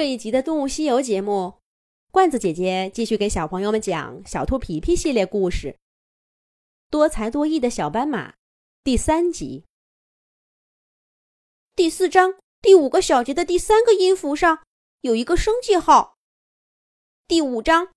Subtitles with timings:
[0.00, 1.58] 这一集的《动物西游》节目，
[2.10, 5.72] 罐子姐姐继续给小朋友们讲《小兔皮皮》系列故事，
[6.88, 8.30] 《多才多艺的小斑马》
[8.82, 9.66] 第三集。
[11.76, 14.64] 第四章第五个小节的第三个音符上
[15.02, 16.16] 有一个升记号。
[17.28, 17.88] 第五章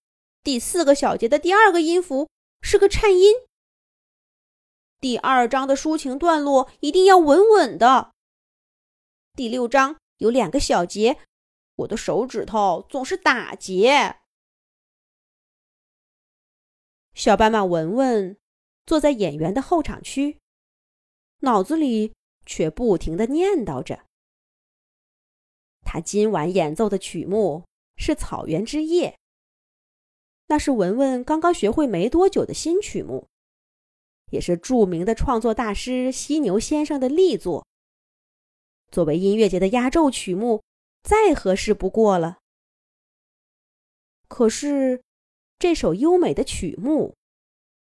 [0.43, 2.29] 第四个小节的第二个音符
[2.61, 3.33] 是个颤音。
[4.99, 8.11] 第二章的抒情段落一定要稳稳的。
[9.33, 11.17] 第六章有两个小节。
[11.75, 14.17] 我的手指头总是打结。
[17.15, 18.37] 小斑马文文
[18.85, 20.39] 坐在演员的候场区，
[21.39, 22.13] 脑子里
[22.45, 24.05] 却不停的念叨着。
[25.81, 27.65] 他今晚演奏的曲目
[27.97, 29.09] 是《草原之夜》，
[30.47, 33.27] 那是文文刚刚学会没多久的新曲目，
[34.31, 37.65] 也是著名的创作大师犀牛先生的力作。
[38.91, 40.63] 作为音乐节的压轴曲目。
[41.03, 42.39] 再合适不过了。
[44.27, 45.03] 可是，
[45.59, 47.15] 这首优美的曲目，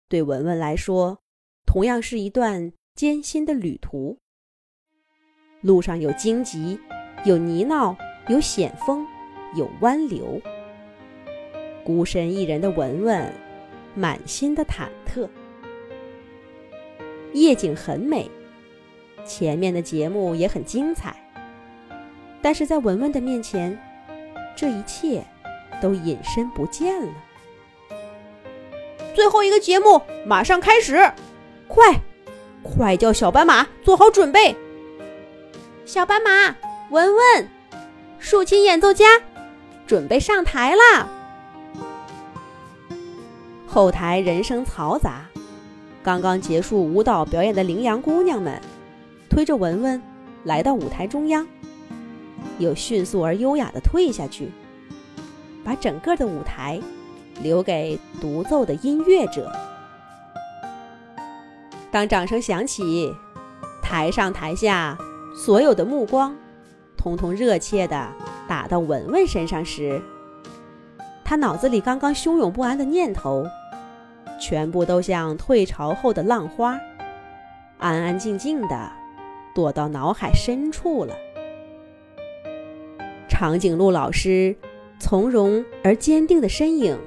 [0.09, 1.21] 对文文来说，
[1.65, 4.19] 同样是一段艰辛的旅途。
[5.61, 6.81] 路上有荆棘，
[7.25, 7.97] 有泥淖，
[8.29, 9.07] 有险峰，
[9.55, 10.41] 有弯流。
[11.85, 13.33] 孤身一人的文文，
[13.95, 15.29] 满心的忐忑。
[17.33, 18.29] 夜景很美，
[19.25, 21.30] 前面的节目也很精彩。
[22.43, 23.79] 但是在文文的面前，
[24.57, 25.25] 这一切
[25.81, 27.13] 都隐身不见了。
[29.15, 31.13] 最后一个节目马上开始，
[31.69, 32.01] 快，
[32.63, 34.57] 快叫小斑马做好准备。
[35.85, 36.55] 小斑马，
[36.91, 37.49] 文文，
[38.19, 39.21] 竖琴演奏家，
[39.87, 41.09] 准备上台啦！
[43.67, 45.27] 后台人声嘈杂，
[46.03, 48.61] 刚刚结束舞蹈表演的羚羊姑娘们
[49.29, 50.01] 推着文文
[50.45, 51.47] 来到舞台中央。
[52.59, 54.51] 又迅速而优雅地退下去，
[55.65, 56.81] 把整个的舞台
[57.43, 59.51] 留给独奏的音乐者。
[61.91, 63.13] 当掌声响起，
[63.83, 64.97] 台上台下
[65.35, 66.37] 所有的目光，
[66.97, 68.09] 通通热切地
[68.47, 70.01] 打到文文身上时，
[71.25, 73.45] 他脑子里刚刚汹涌不安的念头，
[74.41, 76.79] 全部都像退潮后的浪花，
[77.79, 78.93] 安安静静地
[79.55, 81.15] 躲到脑海深处了。
[83.41, 84.55] 长颈鹿老师
[84.99, 87.01] 从容而坚定的身影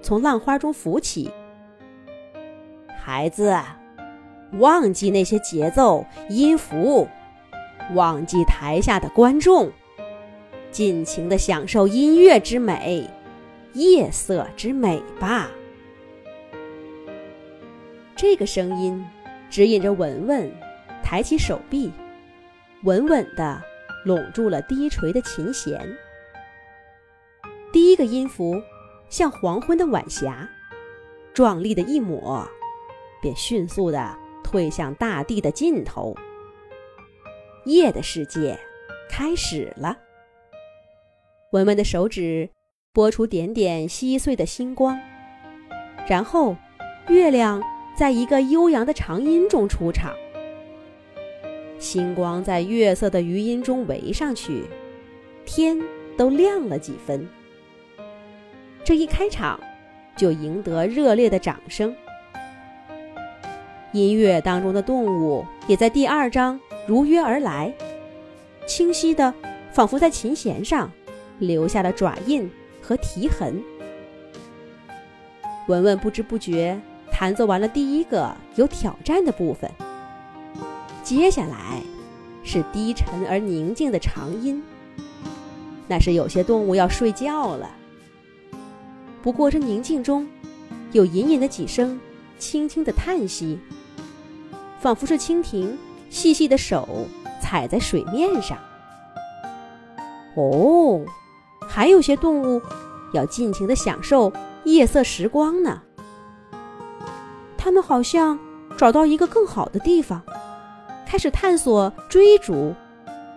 [0.00, 1.28] 从浪花中浮起。
[2.96, 3.52] 孩子，
[4.60, 7.08] 忘记那些节奏音符，
[7.96, 9.68] 忘记台下的观众，
[10.70, 13.10] 尽情的享受音乐之美，
[13.72, 15.50] 夜色之美吧。
[18.14, 19.04] 这个声音
[19.50, 20.48] 指引着文文，
[21.02, 21.90] 抬起手臂，
[22.84, 23.60] 稳稳的。
[24.06, 25.84] 拢住了低垂的琴弦，
[27.72, 28.62] 第一个音符
[29.08, 30.48] 像黄昏的晚霞，
[31.34, 32.48] 壮丽的一抹，
[33.20, 36.14] 便迅速的退向大地的尽头。
[37.64, 38.56] 夜的世界
[39.10, 39.98] 开始了。
[41.50, 42.48] 文文的手指
[42.92, 44.96] 拨出点点稀碎的星光，
[46.08, 46.56] 然后
[47.08, 47.60] 月亮
[47.96, 50.14] 在一个悠扬的长音中出场。
[51.78, 54.64] 星光在月色的余音中围上去，
[55.44, 55.78] 天
[56.16, 57.28] 都亮了几分。
[58.82, 59.60] 这一开场，
[60.16, 61.94] 就赢得热烈的掌声。
[63.92, 67.72] 音乐当中的动物也在第二章如约而来，
[68.66, 69.32] 清晰的，
[69.70, 70.90] 仿佛在琴弦上
[71.38, 72.50] 留下了爪印
[72.82, 73.62] 和蹄痕。
[75.68, 79.70] 文文不知不觉弹奏完了第一个有挑战的部分。
[81.06, 81.80] 接下来
[82.42, 84.60] 是低沉而宁静的长音，
[85.86, 87.70] 那是有些动物要睡觉了。
[89.22, 90.26] 不过这宁静中，
[90.90, 92.00] 有隐隐的几声
[92.40, 93.56] 轻轻的叹息，
[94.80, 95.78] 仿佛是蜻蜓
[96.10, 97.06] 细细的手
[97.40, 98.58] 踩在水面上。
[100.34, 101.04] 哦，
[101.68, 102.60] 还有些动物
[103.12, 104.32] 要尽情的享受
[104.64, 105.80] 夜色时光呢。
[107.56, 108.36] 它们好像
[108.76, 110.20] 找到一个更好的地方。
[111.06, 112.74] 开始探索、追逐、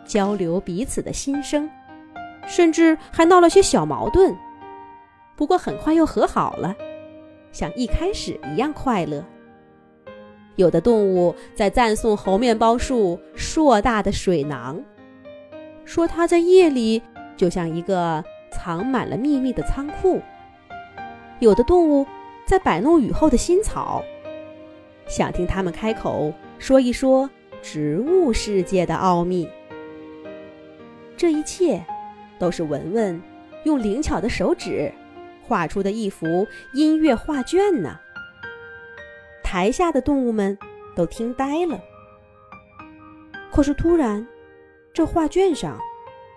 [0.04, 1.69] 交流彼此的心声，
[2.48, 4.36] 甚至还闹了些小矛盾。
[5.36, 6.75] 不过很快又和好了，
[7.51, 9.24] 像一开始一样快乐。
[10.56, 14.83] 有的动物在赞颂猴面包树硕大的水囊，
[15.86, 17.01] 说它在夜里
[17.38, 18.21] 就像一个
[18.51, 20.19] 藏满了秘密的仓库。
[21.39, 22.06] 有的动物
[22.45, 24.04] 在摆弄雨后的新草，
[25.07, 27.30] 想听它们开口说一说。
[27.61, 29.50] 植物世界的奥秘，
[31.17, 31.83] 这一切
[32.39, 33.21] 都是文文
[33.63, 34.91] 用灵巧的手指
[35.44, 38.00] 画出的一幅音乐画卷呢。
[39.44, 40.57] 台下的动物们
[40.95, 41.79] 都听呆了。
[43.51, 44.25] 可是突然，
[44.94, 45.79] 这画卷上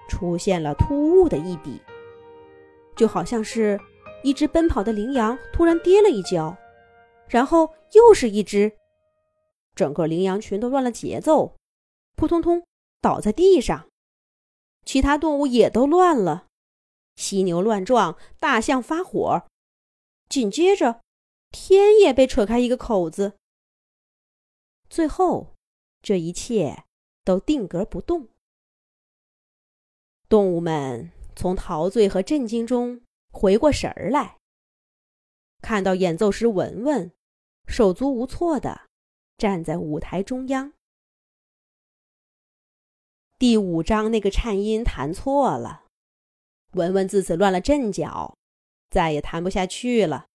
[0.08, 1.80] 出现了突兀的一笔，
[2.96, 3.78] 就好像是
[4.22, 6.56] 一只奔跑的羚羊突然跌了一跤，
[7.28, 8.72] 然后又是一只，
[9.74, 11.56] 整个羚羊群都乱了节奏，
[12.14, 12.64] 扑通通
[13.00, 13.88] 倒在地上。
[14.84, 16.48] 其他动物也都乱了，
[17.14, 19.46] 犀牛乱撞，大象发火，
[20.28, 21.00] 紧接着
[21.50, 23.36] 天也被扯开一个口子。
[24.90, 25.54] 最后，
[26.02, 26.84] 这一切
[27.24, 28.28] 都定格不动。
[30.28, 34.38] 动物们从陶醉和震惊中回过神儿来，
[35.60, 37.12] 看到演奏师文文
[37.69, 38.88] 手足无措的
[39.37, 40.73] 站在舞台中央。
[43.38, 45.84] 第五章那个颤音弹错了，
[46.73, 48.37] 文文自此乱了阵脚，
[48.88, 50.26] 再也弹不下去了。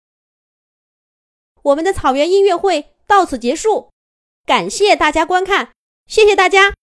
[1.64, 3.92] 我们的草原音乐会到此结束，
[4.46, 5.74] 感谢大家观看，
[6.06, 6.74] 谢谢大家。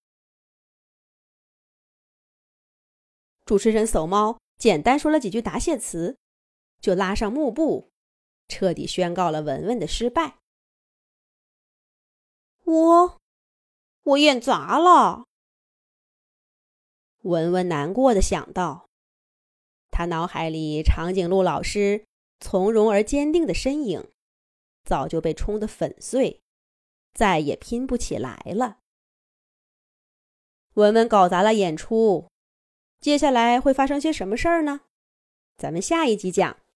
[3.44, 6.16] 主持人叟猫简单说了几句答谢词，
[6.80, 7.90] 就拉上幕布，
[8.48, 10.38] 彻底宣告了文文的失败。
[12.64, 13.20] 我，
[14.02, 15.24] 我演砸了。
[17.20, 18.88] 文文难过的想到，
[19.90, 22.04] 他脑海里长颈鹿老师
[22.40, 24.10] 从容而坚定的身影，
[24.84, 26.40] 早就被冲得粉碎，
[27.12, 28.78] 再也拼不起来了。
[30.74, 32.28] 文文搞砸了演出，
[33.00, 34.80] 接下来会发生些什么事儿呢？
[35.56, 36.63] 咱们下一集讲。